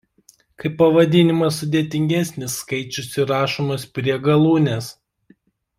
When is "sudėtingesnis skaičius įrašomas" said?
1.63-3.87